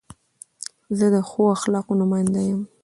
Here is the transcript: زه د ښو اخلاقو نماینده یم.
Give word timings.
زه 0.97 1.05
د 1.13 1.17
ښو 1.29 1.41
اخلاقو 1.55 1.93
نماینده 2.01 2.41
یم. 2.49 2.61